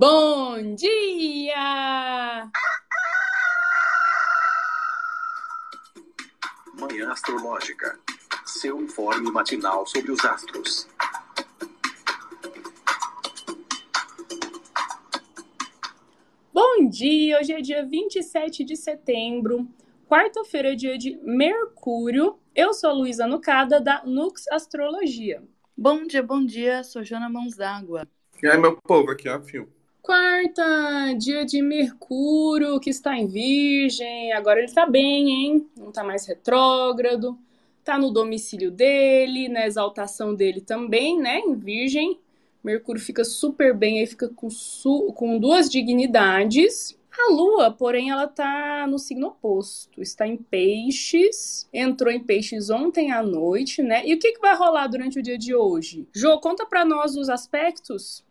[0.00, 2.50] Bom dia!
[6.72, 8.00] Manhã Astrológica.
[8.46, 10.88] Seu informe matinal sobre os astros.
[16.50, 17.38] Bom dia!
[17.38, 19.68] Hoje é dia 27 de setembro,
[20.08, 22.38] quarta-feira, é dia de Mercúrio.
[22.54, 25.44] Eu sou a Luísa Nucada, da Nux Astrologia.
[25.76, 26.82] Bom dia, bom dia.
[26.84, 28.08] Sou Jana Mãos d'Água.
[28.42, 29.70] E aí, meu povo, aqui é a Fio.
[30.02, 34.32] Quarta, dia de Mercúrio, que está em Virgem.
[34.32, 35.70] Agora ele está bem, hein?
[35.76, 37.38] Não está mais retrógrado.
[37.78, 41.40] Está no domicílio dele, na exaltação dele também, né?
[41.40, 42.18] Em Virgem.
[42.64, 44.48] Mercúrio fica super bem, aí fica com,
[45.14, 46.98] com duas dignidades.
[47.12, 50.00] A Lua, porém, ela tá no signo oposto.
[50.00, 51.68] Está em Peixes.
[51.72, 54.06] Entrou em Peixes ontem à noite, né?
[54.06, 56.08] E o que, que vai rolar durante o dia de hoje?
[56.14, 58.24] Jô, conta para nós os aspectos.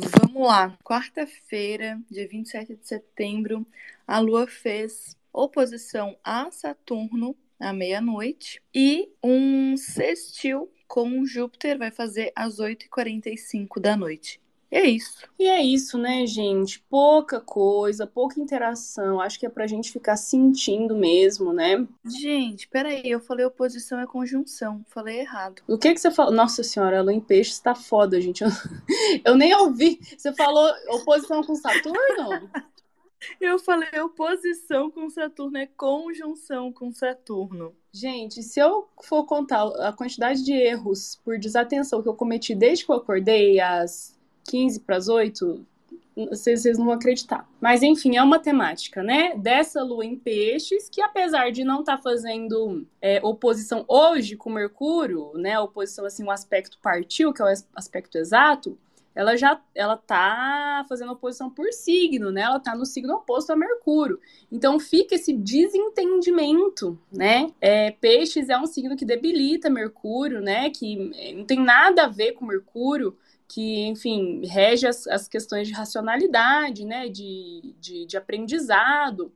[0.00, 0.76] Vamos lá.
[0.84, 3.66] Quarta-feira, dia 27 de setembro,
[4.06, 12.32] a Lua fez oposição a Saturno à meia-noite e um sextil com Júpiter vai fazer
[12.34, 14.40] às 8h45 da noite.
[14.70, 15.26] E é isso.
[15.38, 16.80] E é isso, né, gente?
[16.90, 19.20] Pouca coisa, pouca interação.
[19.20, 21.86] Acho que é pra gente ficar sentindo mesmo, né?
[22.04, 24.84] Gente, peraí, eu falei oposição é conjunção.
[24.88, 25.62] Falei errado.
[25.66, 26.32] O que que você falou?
[26.32, 28.44] Nossa senhora, a Lua em Peixes tá foda, gente.
[28.44, 28.50] Eu,
[29.24, 29.98] eu nem ouvi.
[30.16, 31.98] Você falou oposição com Saturno?
[33.40, 37.74] Eu falei oposição com Saturno, é conjunção com Saturno.
[37.92, 42.86] Gente, se eu for contar a quantidade de erros por desatenção que eu cometi desde
[42.86, 44.16] que eu acordei às
[44.48, 45.64] 15 para as 8,
[46.26, 47.48] vocês, vocês não vão acreditar.
[47.60, 49.36] Mas enfim, é uma temática, né?
[49.36, 54.50] Dessa lua em peixes, que apesar de não estar tá fazendo é, oposição hoje com
[54.50, 55.58] Mercúrio, né?
[55.60, 58.76] Oposição assim, o aspecto partiu, que é o aspecto exato,
[59.14, 62.42] ela já ela tá fazendo oposição por signo, né?
[62.42, 64.20] Ela tá no signo oposto a Mercúrio.
[64.50, 67.52] Então fica esse desentendimento, né?
[67.60, 70.70] É, peixes é um signo que debilita Mercúrio, né?
[70.70, 73.16] Que é, não tem nada a ver com Mercúrio
[73.48, 79.32] que, enfim, rege as, as questões de racionalidade, né, de, de, de, aprendizado.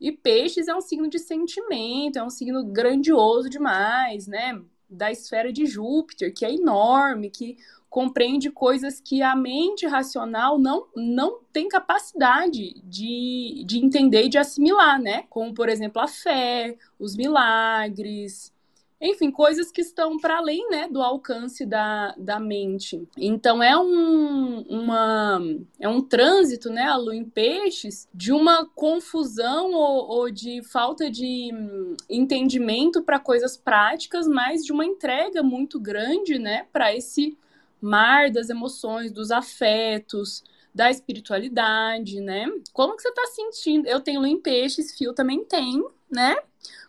[0.00, 5.52] E peixes é um signo de sentimento, é um signo grandioso demais, né, da esfera
[5.52, 7.58] de Júpiter, que é enorme, que
[7.90, 14.38] compreende coisas que a mente racional não, não tem capacidade de, de entender e de
[14.38, 18.52] assimilar, né, como, por exemplo, a fé, os milagres,
[19.00, 23.06] enfim, coisas que estão para além né, do alcance da, da mente.
[23.16, 25.40] Então é um, uma,
[25.78, 31.08] é um trânsito, né, a lua em peixes, de uma confusão ou, ou de falta
[31.10, 37.38] de hum, entendimento para coisas práticas, mas de uma entrega muito grande né, para esse
[37.80, 40.42] mar das emoções, dos afetos,
[40.74, 42.46] da espiritualidade, né?
[42.72, 43.86] Como que você está sentindo?
[43.86, 46.36] Eu tenho lua em peixes, Fio também tem, né?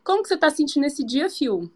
[0.03, 1.71] Como que você está sentindo esse dia, Fio?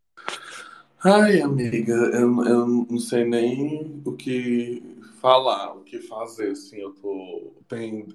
[1.03, 4.81] Ai, amiga, eu, eu não sei nem o que
[5.21, 7.53] falar, o que fazer, assim, eu tô...
[7.67, 8.07] Tem,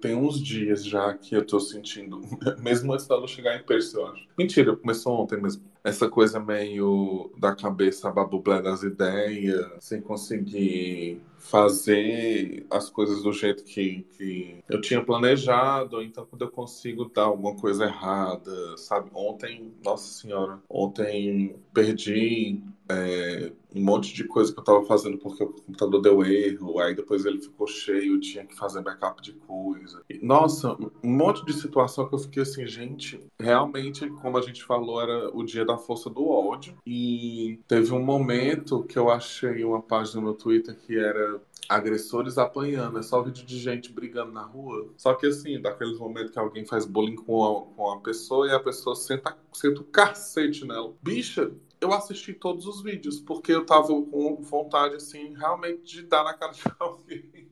[0.00, 2.20] tem uns dias já que eu tô sentindo,
[2.62, 4.26] mesmo antes da chegar em perto, eu acho.
[4.38, 5.64] Mentira, começou ontem mesmo.
[5.82, 11.20] Essa coisa meio da cabeça babublé das ideias, sem conseguir
[11.50, 17.24] fazer as coisas do jeito que, que eu tinha planejado, então quando eu consigo dar
[17.24, 19.10] alguma coisa errada, sabe?
[19.14, 25.42] Ontem, nossa senhora, ontem perdi é, um monte de coisa que eu tava fazendo porque
[25.42, 30.02] o computador deu erro, aí depois ele ficou cheio, tinha que fazer backup de coisa.
[30.08, 34.64] E, nossa, um monte de situação que eu fiquei assim, gente, realmente, como a gente
[34.64, 36.76] falou, era o dia da força do ódio.
[36.86, 42.98] E teve um momento que eu achei uma página no Twitter que era agressores apanhando,
[42.98, 44.88] é só vídeo de gente brigando na rua.
[44.96, 48.52] Só que assim, daqueles momentos que alguém faz bullying com a, com a pessoa e
[48.52, 50.94] a pessoa senta, senta o cacete nela.
[51.02, 51.50] Bicha,
[51.86, 56.34] eu assisti todos os vídeos, porque eu tava com vontade, assim, realmente de dar na
[56.34, 57.48] cara de alguém.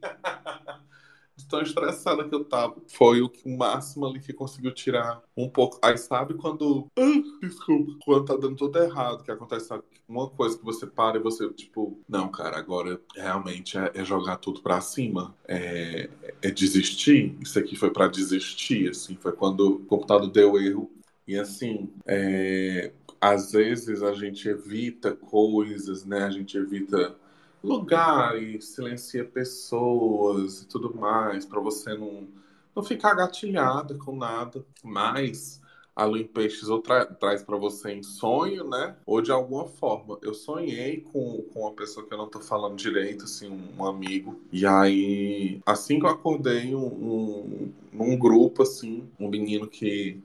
[1.49, 2.77] tão estressada que eu tava.
[2.89, 5.79] Foi o, que, o máximo ali que conseguiu tirar um pouco.
[5.83, 6.87] Aí sabe quando.
[6.99, 7.93] Ah, desculpa.
[8.05, 9.69] Quando tá dando tudo errado, que acontece
[10.09, 14.37] uma coisa que você para e você, tipo, não, cara, agora realmente é, é jogar
[14.37, 15.35] tudo pra cima.
[15.47, 16.09] É,
[16.43, 17.37] é desistir.
[17.41, 19.17] Isso aqui foi para desistir, assim.
[19.17, 20.91] Foi quando o computador deu erro.
[21.27, 26.25] E assim, é, às vezes a gente evita coisas, né?
[26.25, 27.15] A gente evita
[27.63, 32.29] lugares, silencia pessoas e tudo mais, para você não,
[32.75, 34.65] não ficar gatilhada com nada.
[34.83, 35.63] Mas
[35.97, 38.97] a lua em peixes ou tra traz para você em sonho, né?
[39.07, 40.19] Ou de alguma forma.
[40.23, 44.41] Eu sonhei com, com uma pessoa que eu não tô falando direito, assim, um, amigo.
[44.53, 50.21] E aí, assim que eu acordei, um, um, num grupo, assim, um menino que,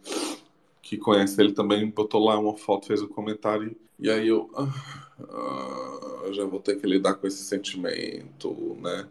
[0.89, 3.77] que conhece ele também botou lá uma foto, fez um comentário.
[3.99, 4.49] E aí eu.
[4.55, 9.07] Ah, já vou ter que lidar com esse sentimento, né?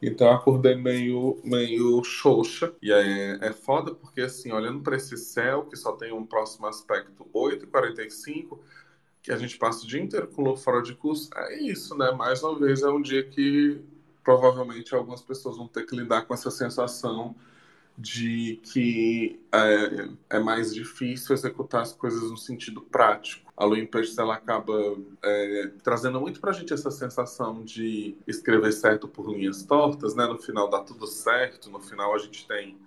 [0.00, 2.72] Então eu acordei meio, meio xoxa.
[2.80, 6.66] E aí é foda porque, assim, olhando para esse céu, que só tem um próximo
[6.66, 8.58] aspecto 8h45,
[9.20, 12.10] que a gente passa o dia inteiro com lua fora de curso, é isso, né?
[12.12, 13.82] Mais uma vez é um dia que
[14.24, 17.34] provavelmente algumas pessoas vão ter que lidar com essa sensação
[17.98, 23.52] de que é, é, mais difícil executar as coisas no sentido prático.
[23.56, 24.72] A Lua em Peixes ela acaba
[25.20, 30.24] é, trazendo muito para a gente essa sensação de escrever certo por linhas tortas, né?
[30.26, 32.78] No final dá tudo certo, no final a gente tem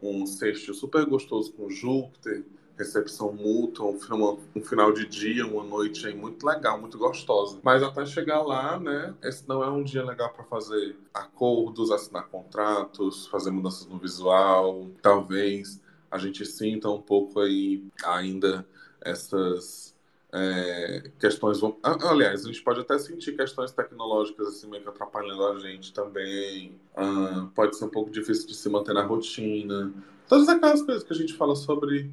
[0.00, 2.44] um sexto super gostoso com Júpiter,
[2.82, 7.58] recepção mútua, um final, um final de dia, uma noite aí muito legal, muito gostosa.
[7.62, 12.26] Mas até chegar lá, né, esse não é um dia legal para fazer acordos, assinar
[12.28, 14.88] contratos, fazer mudanças no visual.
[15.00, 15.80] Talvez
[16.10, 18.66] a gente sinta um pouco aí ainda
[19.00, 19.94] essas
[20.32, 21.76] é, questões vão.
[21.82, 26.74] Aliás, a gente pode até sentir questões tecnológicas assim meio que atrapalhando a gente também.
[26.96, 29.92] Ah, pode ser um pouco difícil de se manter na rotina.
[30.28, 32.10] Todas aquelas coisas que a gente fala sobre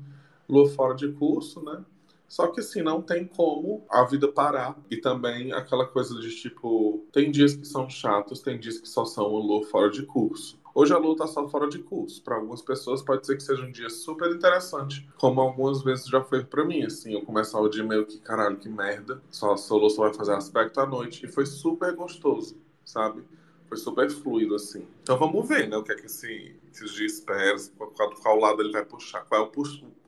[0.49, 1.83] lua fora de curso, né?
[2.27, 4.77] Só que assim, não tem como a vida parar.
[4.89, 9.03] E também aquela coisa de tipo, tem dias que são chatos, tem dias que só
[9.03, 10.59] são o lua fora de curso.
[10.73, 12.23] Hoje a lua tá só fora de curso.
[12.23, 16.21] Para algumas pessoas pode ser que seja um dia super interessante, como algumas vezes já
[16.21, 16.83] foi para mim.
[16.83, 19.21] Assim, eu começar o dia meio que caralho, que merda.
[19.31, 21.25] Só a lua só vai fazer aspecto à noite.
[21.25, 22.55] E foi super gostoso,
[22.85, 23.23] sabe?
[23.67, 24.87] Foi super fluido, assim.
[25.01, 25.77] Então vamos ver, né?
[25.77, 27.55] O que é que esse, esses dias espera,
[27.95, 29.51] qual, qual lado ele vai puxar, qual é o,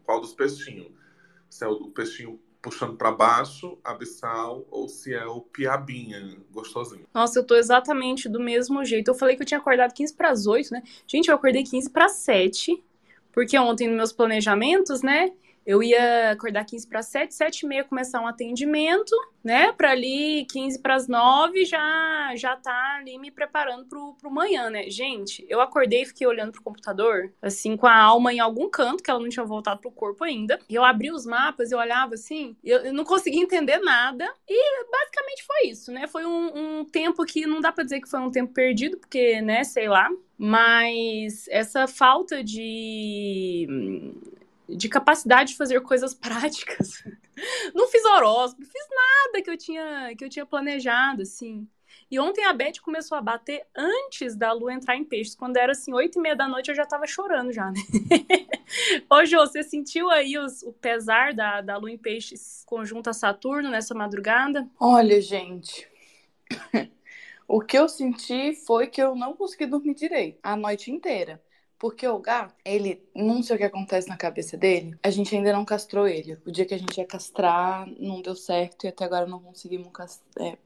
[0.03, 0.92] qual dos peixinhos.
[1.50, 7.07] Se é o peixinho puxando para baixo, abissal, ou se é o piabinha, gostosinho.
[7.13, 9.09] Nossa, eu tô exatamente do mesmo jeito.
[9.09, 10.83] Eu falei que eu tinha acordado 15 para as 8, né?
[11.07, 12.81] Gente, eu acordei 15 para 7,
[13.31, 15.33] porque ontem nos meus planejamentos, né,
[15.66, 19.72] eu ia acordar 15 para 7, 7 e meia começar um atendimento, né?
[19.72, 24.69] Para ali 15 para as 9 já já tá ali me preparando pro, pro manhã,
[24.69, 24.90] né?
[24.90, 29.04] Gente, eu acordei e fiquei olhando pro computador, assim, com a alma em algum canto,
[29.04, 30.60] que ela não tinha voltado pro corpo ainda.
[30.69, 34.31] E eu abri os mapas, eu olhava assim, eu, eu não conseguia entender nada.
[34.48, 36.08] E basicamente foi isso, né?
[36.08, 39.42] Foi um, um tempo que não dá para dizer que foi um tempo perdido, porque,
[39.42, 40.10] né, sei lá.
[40.38, 43.68] Mas essa falta de
[44.68, 47.04] de capacidade de fazer coisas práticas.
[47.74, 51.68] Não fiz horóscopo, fiz nada que eu tinha que eu tinha planejado, assim.
[52.10, 55.34] E ontem a Beth começou a bater antes da lua entrar em peixes.
[55.34, 57.80] Quando era assim, oito e meia da noite, eu já tava chorando já, né?
[59.10, 63.13] Ô, Jô, você sentiu aí os, o pesar da, da lua em peixes conjunto a
[63.13, 64.68] Saturno nessa madrugada?
[64.78, 65.88] Olha, gente.
[67.48, 71.42] o que eu senti foi que eu não consegui dormir direito a noite inteira.
[71.81, 75.51] Porque o gato, ele, não sei o que acontece na cabeça dele, a gente ainda
[75.51, 76.38] não castrou ele.
[76.45, 79.89] O dia que a gente ia castrar, não deu certo e até agora não conseguimos
[80.38, 80.60] é,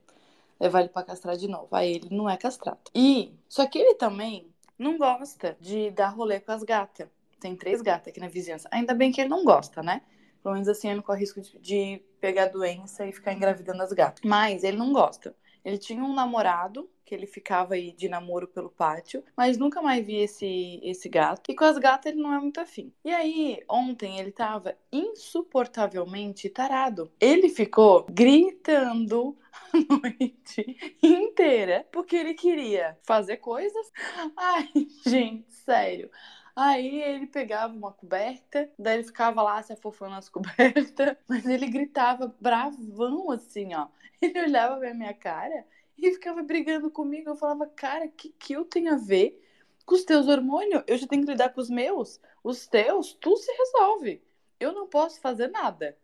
[0.59, 1.69] levar ele pra castrar de novo.
[1.71, 2.81] Aí ele não é castrado.
[2.93, 4.45] E, só que ele também
[4.77, 7.07] não gosta de dar rolê com as gatas.
[7.39, 8.67] Tem três gatas aqui na vizinhança.
[8.69, 10.01] Ainda bem que ele não gosta, né?
[10.43, 13.93] Pelo menos assim ele não corre risco de, de pegar doença e ficar engravidando as
[13.93, 14.21] gatas.
[14.21, 15.33] Mas ele não gosta.
[15.65, 20.05] Ele tinha um namorado que ele ficava aí de namoro pelo pátio, mas nunca mais
[20.05, 21.51] vi esse, esse gato.
[21.51, 22.91] E com as gatas ele não é muito afim.
[23.03, 27.11] E aí, ontem ele tava insuportavelmente tarado.
[27.19, 29.37] Ele ficou gritando
[29.71, 33.91] a noite inteira porque ele queria fazer coisas.
[34.35, 34.69] Ai,
[35.05, 36.09] gente, sério.
[36.55, 41.67] Aí ele pegava uma coberta, daí ele ficava lá se afofando nas cobertas, mas ele
[41.67, 43.87] gritava bravão assim, ó.
[44.21, 45.65] Ele olhava pra minha cara
[45.97, 47.29] e ficava brigando comigo.
[47.29, 49.41] Eu falava, cara, que, que eu tenho a ver
[49.85, 50.83] com os teus hormônios?
[50.87, 52.21] Eu já tenho que lidar com os meus.
[52.43, 54.23] Os teus, tu se resolve.
[54.59, 55.97] Eu não posso fazer nada.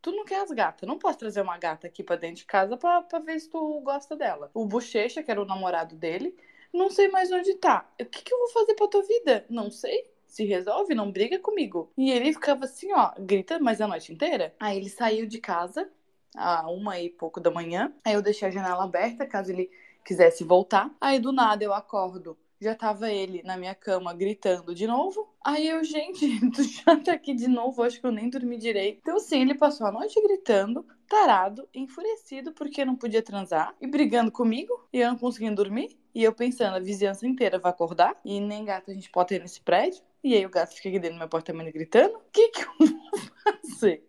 [0.00, 0.88] Tu não quer as gatas.
[0.88, 3.80] Não posso trazer uma gata aqui pra dentro de casa pra, pra ver se tu
[3.80, 4.50] gosta dela.
[4.54, 6.36] O Bochecha, que era o namorado dele,
[6.72, 7.88] não sei mais onde tá.
[8.00, 9.44] O que, que eu vou fazer pra tua vida?
[9.48, 11.90] Não sei se resolve, não briga comigo.
[11.96, 14.54] E ele ficava assim, ó, grita mais a noite inteira.
[14.60, 15.90] Aí ele saiu de casa,
[16.36, 17.92] a uma e pouco da manhã.
[18.04, 19.70] Aí eu deixei a janela aberta, caso ele
[20.04, 20.94] quisesse voltar.
[21.00, 22.36] Aí do nada eu acordo.
[22.60, 25.32] Já tava ele na minha cama gritando de novo.
[25.44, 28.98] Aí eu, gente, tu já tá aqui de novo, acho que eu nem dormi direito.
[29.00, 34.32] Então, sim, ele passou a noite gritando, tarado, enfurecido porque não podia transar e brigando
[34.32, 35.96] comigo e eu não conseguindo dormir.
[36.12, 39.40] E eu pensando, a vizinhança inteira vai acordar e nem gato a gente pode ter
[39.40, 40.02] nesse prédio.
[40.24, 42.16] E aí o gato fica aqui dentro do meu apartamento gritando.
[42.16, 42.88] O que, que eu vou
[43.70, 44.04] fazer?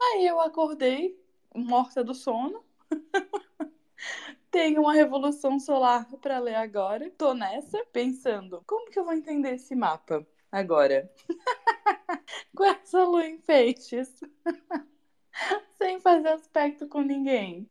[0.00, 1.16] Aí eu acordei,
[1.54, 2.64] morta do sono.
[4.56, 7.10] Tenho uma revolução solar para ler agora.
[7.10, 11.12] Tô nessa, pensando, como que eu vou entender esse mapa agora?
[12.56, 14.18] Com essa lua em peixes.
[15.76, 17.68] Sem fazer aspecto com ninguém.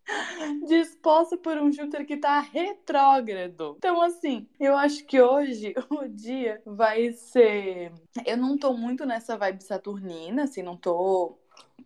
[0.68, 3.74] Disposta por um Júpiter que tá retrógrado.
[3.80, 7.92] Então, assim, eu acho que hoje o dia vai ser.
[8.24, 11.36] Eu não tô muito nessa vibe saturnina, assim, não tô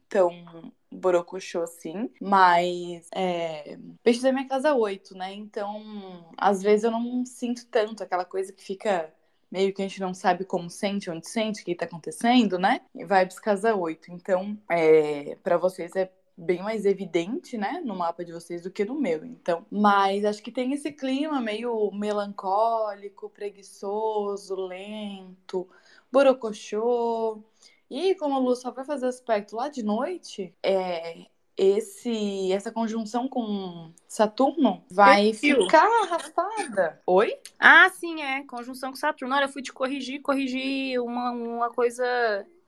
[0.10, 5.34] tão borocochô assim, mas é, peixes é minha casa 8, né?
[5.34, 9.14] Então, às vezes eu não sinto tanto aquela coisa que fica
[9.52, 12.82] meio que a gente não sabe como sente, onde sente, o que tá acontecendo, né?
[12.94, 14.12] Vibes casa 8.
[14.12, 18.86] Então, é, para vocês é bem mais evidente, né, no mapa de vocês do que
[18.86, 19.26] no meu.
[19.26, 25.68] Então, mas acho que tem esse clima meio melancólico, preguiçoso, lento,
[26.12, 27.44] borocochô.
[27.90, 31.26] E como a Lua só vai fazer aspecto lá de noite, é,
[31.58, 37.02] esse essa conjunção com Saturno vai ficar arrastada.
[37.06, 37.38] Oi?
[37.60, 38.44] Ah, sim, é.
[38.46, 39.36] Conjunção com Saturno.
[39.36, 42.06] Olha, eu fui te corrigir, corrigir uma, uma coisa.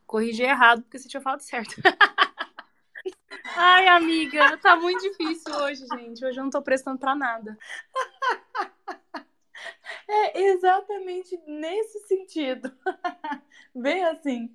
[0.06, 1.74] Corrigir errado, porque você tinha falado certo.
[3.56, 6.26] Ai, amiga, tá muito difícil hoje, gente.
[6.26, 7.58] Hoje eu não tô prestando pra nada.
[10.08, 12.72] É exatamente nesse sentido.
[13.74, 14.54] Bem assim.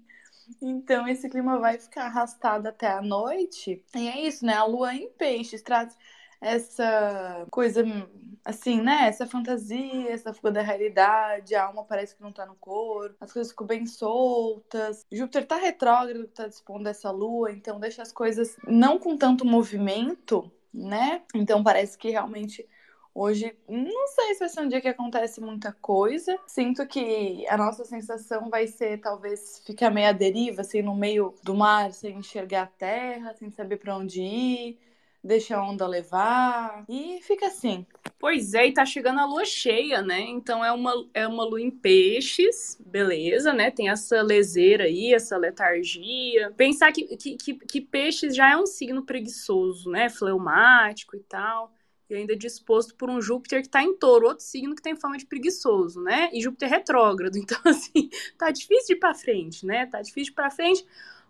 [0.60, 3.84] Então, esse clima vai ficar arrastado até a noite.
[3.94, 4.54] E é isso, né?
[4.54, 5.96] A lua em peixes traz
[6.40, 7.84] essa coisa,
[8.44, 9.06] assim, né?
[9.08, 11.54] Essa fantasia, essa fuga da realidade.
[11.54, 15.04] A alma parece que não tá no corpo, as coisas ficam bem soltas.
[15.10, 20.50] Júpiter tá retrógrado, tá dispondo essa lua, então deixa as coisas não com tanto movimento,
[20.72, 21.22] né?
[21.34, 22.66] Então parece que realmente
[23.18, 26.38] Hoje, não sei se vai ser um dia que acontece muita coisa.
[26.46, 31.34] Sinto que a nossa sensação vai ser talvez ficar meio à deriva, assim, no meio
[31.42, 34.78] do mar, sem enxergar a terra, sem saber para onde ir,
[35.24, 36.84] deixa a onda levar.
[36.90, 37.86] E fica assim.
[38.18, 40.20] Pois é, e tá chegando a lua cheia, né?
[40.20, 43.70] Então é uma, é uma lua em peixes, beleza, né?
[43.70, 46.52] Tem essa leseira aí, essa letargia.
[46.54, 50.10] Pensar que, que, que, que peixes já é um signo preguiçoso, né?
[50.10, 51.74] Fleumático e tal
[52.08, 55.18] e ainda disposto por um Júpiter que está em touro, outro signo que tem fama
[55.18, 56.30] de preguiçoso, né?
[56.32, 57.36] E Júpiter retrógrado.
[57.46, 59.86] Então, assim, tá difícil de ir para frente, né?
[59.86, 60.84] Tá difícil de ir para frente.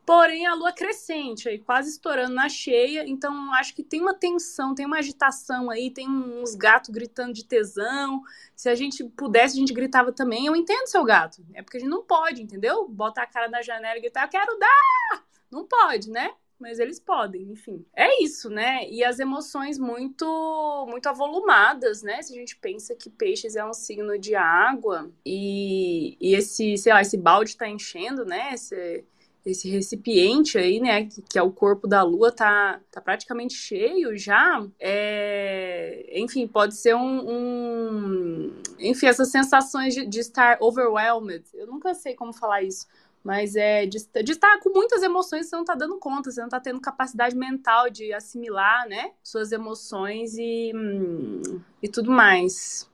[0.06, 4.72] Porém, a lua crescente aí, quase estourando na cheia, então acho que tem uma tensão,
[4.72, 8.22] tem uma agitação aí, tem uns gatos gritando de tesão.
[8.54, 10.46] Se a gente pudesse, a gente gritava também.
[10.46, 12.88] Eu entendo seu gato, é porque a gente não pode, entendeu?
[12.88, 15.24] Botar a cara na janela e gritar, eu quero dar!
[15.50, 16.32] Não pode, né?
[16.58, 17.84] Mas eles podem, enfim.
[17.94, 18.88] É isso, né?
[18.88, 22.22] E as emoções muito muito avolumadas, né?
[22.22, 26.92] Se a gente pensa que peixes é um signo de água e, e esse, sei
[26.92, 28.54] lá, esse balde tá enchendo, né?
[28.54, 29.04] Esse,
[29.44, 34.16] esse recipiente aí, né, que, que, é o corpo da lua, tá, tá praticamente cheio
[34.18, 34.66] já.
[34.78, 36.04] É...
[36.12, 38.62] Enfim, pode ser um, um...
[38.80, 41.44] Enfim, essas sensações de, de estar overwhelmed.
[41.54, 42.86] Eu nunca sei como falar isso
[43.26, 46.46] mas é de, de, estar com muitas emoções, você não está dando conta, você não
[46.46, 52.88] está tendo capacidade mental de assimilar, né, suas emoções e, hum, e tudo mais.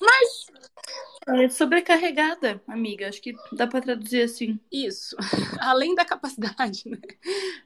[0.00, 0.46] Mas
[1.26, 3.08] é sobrecarregada, amiga.
[3.08, 4.58] Acho que dá para traduzir assim.
[4.70, 5.16] Isso.
[5.60, 6.98] além da capacidade, né?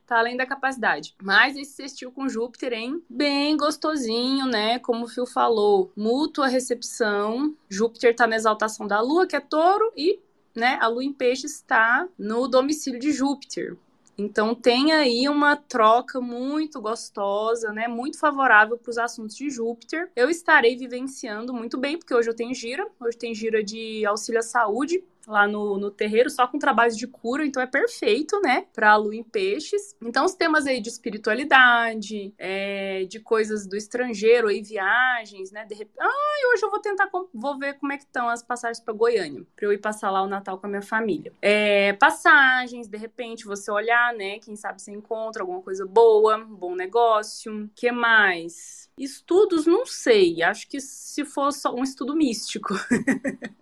[0.06, 1.14] Tá além da capacidade.
[1.20, 3.02] Mas esse sextil com Júpiter, hein?
[3.08, 4.78] Bem gostosinho, né?
[4.78, 7.56] Como o Fio falou, mútua recepção.
[7.68, 10.20] Júpiter tá na exaltação da Lua, que é touro, e
[10.58, 13.76] né, a lua em peixe está no domicílio de Júpiter.
[14.18, 17.86] Então tem aí uma troca muito gostosa, né?
[17.86, 20.10] Muito favorável para os assuntos de Júpiter.
[20.16, 24.40] Eu estarei vivenciando muito bem, porque hoje eu tenho gira, hoje tem gira de auxílio
[24.40, 28.66] à saúde lá no, no terreiro, só com trabalhos de cura, então é perfeito, né,
[28.74, 29.94] para a lua em peixes.
[30.02, 35.74] Então, os temas aí de espiritualidade, é, de coisas do estrangeiro, aí viagens, né, de
[35.74, 38.94] repente, ah, hoje eu vou tentar, vou ver como é que estão as passagens para
[38.94, 41.32] Goiânia, para eu ir passar lá o Natal com a minha família.
[41.42, 46.74] É, passagens, de repente, você olhar, né, quem sabe você encontra alguma coisa boa, bom
[46.74, 48.88] negócio, que mais?
[48.96, 52.74] Estudos, não sei, acho que se for só um estudo místico.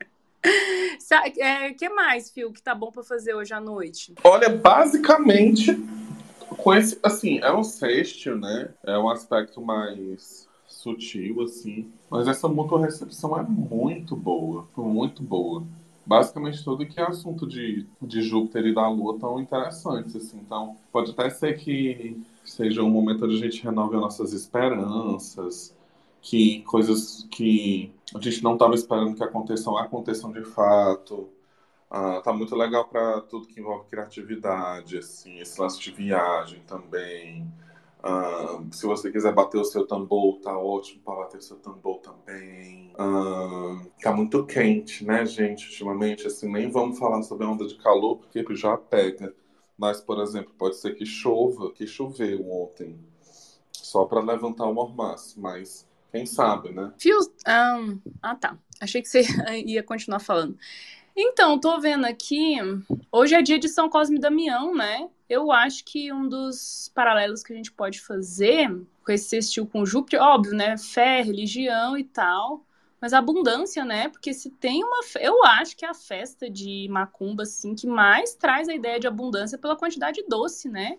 [1.07, 4.15] O é, que mais, Fio, que tá bom para fazer hoje à noite?
[4.25, 5.79] Olha, basicamente,
[6.57, 8.71] com esse, assim, é um sexto, né?
[8.83, 11.91] É um aspecto mais sutil, assim.
[12.11, 12.49] Mas essa
[12.79, 15.65] recepção é muito boa, muito boa.
[16.05, 20.39] Basicamente tudo que é assunto de, de Júpiter e da Lua estão interessantes, assim.
[20.39, 25.75] Então, pode até ser que seja um momento onde a gente renove nossas esperanças,
[26.23, 31.29] que coisas que a gente não estava esperando que aconteçam, aconteçam de fato.
[31.91, 37.51] Ah, tá muito legal para tudo que envolve criatividade, assim, esse lance de viagem também.
[38.03, 41.99] Ah, se você quiser bater o seu tambor, tá ótimo para bater o seu tambor
[42.01, 42.93] também.
[42.99, 45.67] Ah, tá muito quente, né, gente?
[45.67, 49.35] Ultimamente, assim, nem vamos falar sobre a onda de calor, porque já pega.
[49.79, 52.99] Mas, por exemplo, pode ser que chova, que choveu ontem,
[53.73, 55.87] só para levantar o mormaço, mas
[56.17, 56.93] quem sabe, né?
[56.99, 57.27] Fios.
[57.47, 58.57] Um, ah, tá.
[58.81, 59.23] Achei que você
[59.67, 60.57] ia continuar falando.
[61.15, 62.57] Então, tô vendo aqui.
[63.11, 65.09] Hoje é dia de São Cosme e Damião, né?
[65.29, 68.71] Eu acho que um dos paralelos que a gente pode fazer
[69.05, 70.77] com esse sextil com Júpiter, óbvio, né?
[70.77, 72.65] Fé, religião e tal.
[73.01, 74.09] Mas abundância, né?
[74.09, 75.01] Porque se tem uma.
[75.21, 79.07] Eu acho que é a festa de Macumba, assim, que mais traz a ideia de
[79.07, 80.99] abundância pela quantidade doce, né?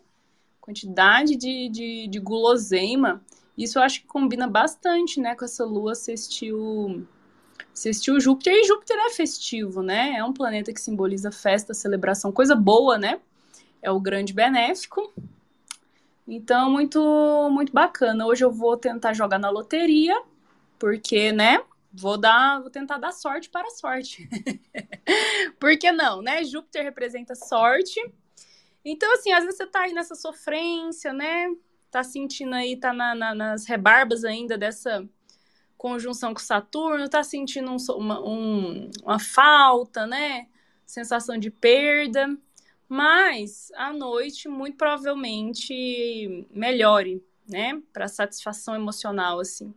[0.61, 3.23] Quantidade de, de, de guloseima.
[3.57, 5.35] Isso eu acho que combina bastante, né?
[5.35, 7.07] Com essa lua sextil
[7.77, 10.15] Assistiu Júpiter, e Júpiter é festivo, né?
[10.17, 13.21] É um planeta que simboliza festa, celebração, coisa boa, né?
[13.83, 15.13] É o grande benéfico.
[16.27, 16.99] Então, muito,
[17.51, 18.25] muito bacana.
[18.25, 20.19] Hoje eu vou tentar jogar na loteria,
[20.79, 21.63] porque, né?
[21.93, 24.27] Vou dar, vou tentar dar sorte para a sorte.
[25.59, 26.43] Por que não, né?
[26.43, 27.99] Júpiter representa sorte.
[28.83, 31.47] Então, assim, às vezes você tá aí nessa sofrência, né?
[31.97, 35.03] Tá sentindo aí, tá na, na, nas rebarbas ainda dessa
[35.75, 40.45] conjunção com Saturno, tá sentindo um, uma, um, uma falta, né?
[40.85, 42.37] Sensação de perda.
[42.87, 47.81] Mas à noite, muito provavelmente, melhore, né?
[47.91, 49.73] Para satisfação emocional, assim.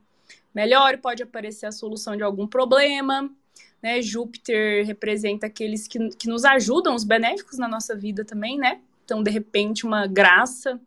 [0.54, 3.34] Melhore, pode aparecer a solução de algum problema.
[3.82, 4.02] Né?
[4.02, 8.82] Júpiter representa aqueles que, que nos ajudam, os benéficos na nossa vida também, né?
[9.06, 10.78] Então, de repente, uma graça,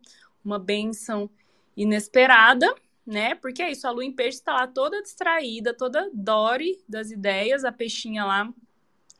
[0.44, 1.30] uma bênção
[1.76, 2.74] inesperada
[3.06, 3.34] né?
[3.34, 7.64] Porque é isso, a lua em peixe está lá toda distraída, toda Dory das ideias,
[7.64, 8.52] a peixinha lá,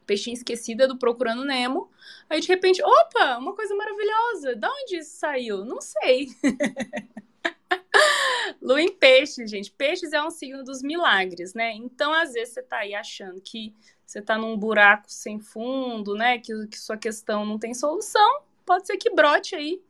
[0.07, 1.91] peixinha esquecida do Procurando Nemo.
[2.29, 4.57] Aí de repente, opa, uma coisa maravilhosa.
[4.57, 5.65] Da onde isso saiu?
[5.65, 6.29] Não sei.
[8.61, 9.71] lua em peixe, gente.
[9.71, 11.73] Peixes é um signo dos milagres, né?
[11.73, 16.39] Então, às vezes, você tá aí achando que você tá num buraco sem fundo, né?
[16.39, 18.43] Que, que sua questão não tem solução.
[18.65, 19.83] Pode ser que brote aí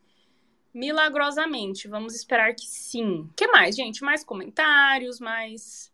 [0.74, 1.88] milagrosamente.
[1.88, 3.30] Vamos esperar que sim.
[3.36, 4.02] Que mais, gente?
[4.02, 5.92] Mais comentários, mais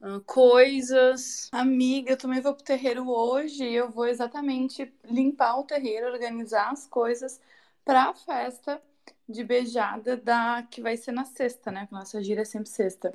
[0.00, 1.48] uh, coisas.
[1.52, 6.70] Amiga, eu também vou pro terreiro hoje e eu vou exatamente limpar o terreiro, organizar
[6.70, 7.40] as coisas
[7.84, 8.82] para a festa
[9.28, 11.88] de beijada da que vai ser na sexta, né?
[11.90, 13.14] Nossa gira é sempre sexta.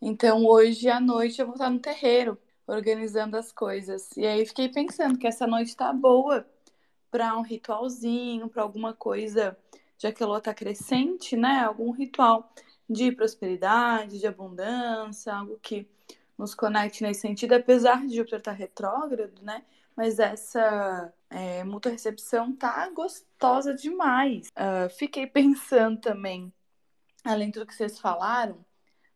[0.00, 4.16] Então hoje à noite eu vou estar no terreiro organizando as coisas.
[4.16, 6.46] E aí fiquei pensando que essa noite tá boa
[7.10, 9.56] para um ritualzinho, para alguma coisa
[9.98, 11.64] já que a lua está crescente, né?
[11.64, 12.52] Algum ritual
[12.88, 15.86] de prosperidade, de abundância, algo que
[16.38, 19.64] nos conecte nesse sentido, apesar de Júpiter estar tá retrógrado, né?
[19.96, 24.46] Mas essa é, recepção tá gostosa demais.
[24.50, 26.52] Uh, fiquei pensando também,
[27.24, 28.64] além do que vocês falaram,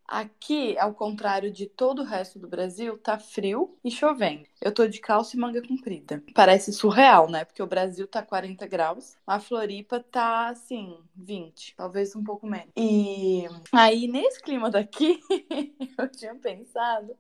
[0.07, 4.45] Aqui, ao contrário de todo o resto do Brasil, tá frio e chovendo.
[4.61, 6.23] Eu tô de calça e manga comprida.
[6.35, 7.45] Parece surreal, né?
[7.45, 12.73] Porque o Brasil tá 40 graus, a Floripa tá assim, 20, talvez um pouco menos.
[12.77, 15.21] E aí, nesse clima daqui,
[15.99, 17.17] eu tinha pensado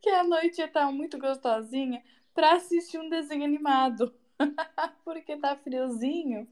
[0.00, 2.02] que a noite ia estar tá muito gostosinha
[2.34, 4.14] para assistir um desenho animado.
[5.04, 6.46] Porque tá friozinho.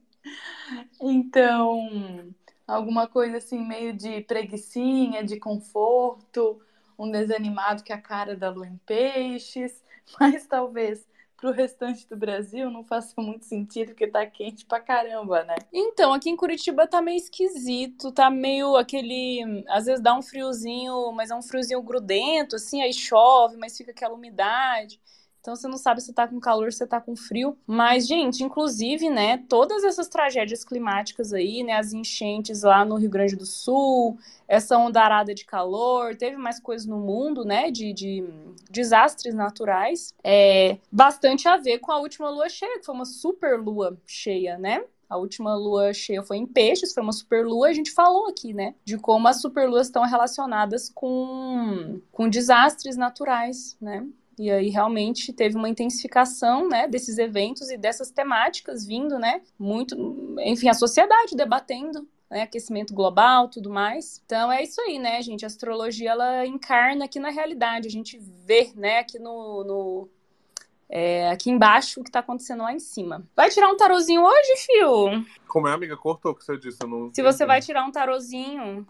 [1.00, 2.32] Então,
[2.74, 6.60] alguma coisa assim, meio de preguiçinha, de conforto,
[6.98, 9.82] um desanimado que é a cara da lua em peixes,
[10.18, 11.06] mas talvez
[11.36, 15.56] para o restante do Brasil não faça muito sentido porque tá quente pra caramba, né?
[15.72, 21.10] Então, aqui em Curitiba tá meio esquisito, tá meio aquele, às vezes dá um friozinho,
[21.10, 25.00] mas é um friozinho grudento assim, aí chove, mas fica aquela umidade.
[25.42, 27.58] Então você não sabe se tá com calor, se tá com frio.
[27.66, 33.10] Mas, gente, inclusive, né, todas essas tragédias climáticas aí, né, as enchentes lá no Rio
[33.10, 38.24] Grande do Sul, essa ondarada de calor, teve mais coisas no mundo, né, de, de
[38.70, 43.58] desastres naturais, é bastante a ver com a última lua cheia, que foi uma super
[43.58, 44.84] lua cheia, né?
[45.10, 47.68] A última lua cheia foi em peixes, foi uma superlua.
[47.68, 48.74] A gente falou aqui, né?
[48.82, 54.06] De como as superluas estão relacionadas com, com desastres naturais, né?
[54.38, 60.36] E aí realmente teve uma intensificação, né, desses eventos e dessas temáticas vindo, né, muito,
[60.40, 64.22] enfim, a sociedade debatendo né, aquecimento global, tudo mais.
[64.24, 65.44] Então é isso aí, né, gente?
[65.44, 67.86] A astrologia ela encarna aqui na realidade.
[67.86, 70.08] A gente vê, né, aqui no, no
[70.88, 73.22] é, aqui embaixo o que está acontecendo lá em cima.
[73.36, 75.24] Vai tirar um tarozinho hoje, fio?
[75.46, 75.96] Como é, amiga?
[75.96, 76.78] Cortou o que você disse.
[76.86, 78.86] Não Se você vai tirar um tarozinho.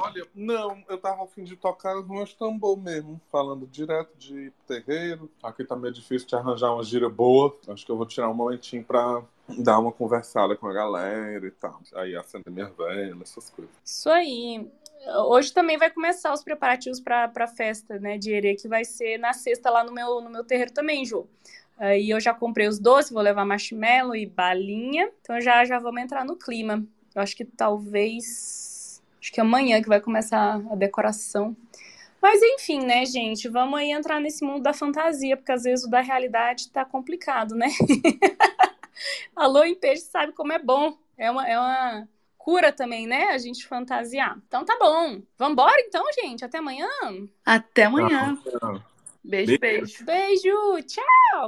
[0.00, 4.52] Olha, não, eu tava a fim de tocar os meus tambor mesmo, falando direto de
[4.66, 5.30] terreiro.
[5.42, 7.56] Aqui tá meio difícil de arranjar uma gira boa.
[7.68, 9.22] Acho que eu vou tirar um momentinho pra
[9.58, 11.80] dar uma conversada com a galera e tal.
[11.94, 13.74] Aí acender minha vela, essas coisas.
[13.84, 14.68] Isso aí.
[15.28, 19.18] Hoje também vai começar os preparativos para a festa, né, de Herê, que vai ser
[19.18, 21.28] na sexta lá no meu, no meu terreiro também, Ju.
[21.78, 25.10] Aí eu já comprei os doces, vou levar marshmallow e balinha.
[25.20, 26.84] Então já já vamos entrar no clima.
[27.14, 28.75] Eu acho que talvez
[29.26, 31.56] acho que amanhã que vai começar a decoração.
[32.22, 35.90] Mas enfim, né, gente, vamos aí entrar nesse mundo da fantasia, porque às vezes o
[35.90, 37.66] da realidade tá complicado, né?
[39.34, 40.96] Alô, em peixe sabe como é bom.
[41.18, 42.08] É uma, é uma
[42.38, 43.30] cura também, né?
[43.30, 44.38] A gente fantasiar.
[44.46, 45.20] Então tá bom.
[45.36, 46.44] Vambora então, gente.
[46.44, 46.88] Até amanhã.
[47.44, 48.38] Até amanhã.
[49.24, 50.04] Beijo, beijo.
[50.04, 50.82] Beijo.
[50.86, 51.42] Tchau.